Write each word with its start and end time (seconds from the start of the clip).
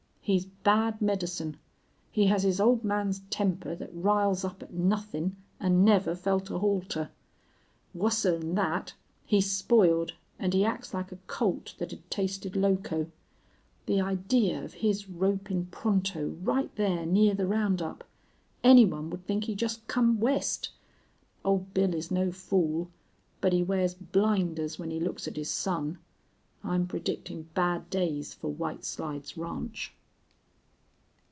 He's 0.23 0.45
bad 0.45 1.01
medicine. 1.01 1.57
He 2.11 2.27
has 2.27 2.43
his 2.43 2.61
old 2.61 2.85
man's 2.85 3.19
temper 3.31 3.75
thet 3.75 3.89
riles 3.91 4.45
up 4.45 4.61
at 4.63 4.71
nuthin' 4.71 5.35
an' 5.59 5.83
never 5.83 6.15
felt 6.15 6.49
a 6.51 6.59
halter. 6.59 7.09
Wusser'n 7.93 8.55
thet, 8.55 8.93
he's 9.25 9.51
spoiled 9.51 10.13
an' 10.39 10.53
he 10.53 10.63
acts 10.63 10.93
like 10.93 11.11
a 11.11 11.17
colt 11.27 11.73
thet'd 11.77 11.99
tasted 12.09 12.55
loco. 12.55 13.11
The 13.87 13.99
idee 13.99 14.53
of 14.53 14.75
his 14.75 15.09
ropin' 15.09 15.65
Pronto 15.65 16.27
right 16.43 16.69
thar 16.77 17.05
near 17.05 17.33
the 17.33 17.47
round 17.47 17.81
up! 17.81 18.07
Any 18.63 18.85
one 18.85 19.09
would 19.09 19.25
think 19.25 19.45
he 19.45 19.55
jest 19.55 19.85
come 19.87 20.19
West. 20.19 20.69
Old 21.43 21.73
Bill 21.73 21.93
is 21.93 22.09
no 22.09 22.31
fool. 22.31 22.89
But 23.41 23.53
he 23.53 23.63
wears 23.63 23.95
blinders 23.95 24.77
when 24.79 24.91
he 24.91 24.99
looks 24.99 25.27
at 25.27 25.35
his 25.35 25.49
son. 25.49 25.97
I'm 26.63 26.87
predictin' 26.87 27.47
bad 27.53 27.89
days 27.89 28.33
fer 28.35 28.47
White 28.47 28.85
Slides 28.85 29.35
Ranch." 29.35 29.93